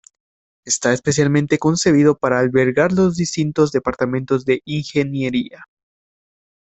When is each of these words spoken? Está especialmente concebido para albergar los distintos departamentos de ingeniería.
Está 0.65 0.93
especialmente 0.93 1.59
concebido 1.59 2.17
para 2.17 2.39
albergar 2.39 2.91
los 2.91 3.15
distintos 3.17 3.71
departamentos 3.71 4.45
de 4.45 4.63
ingeniería. 4.65 5.67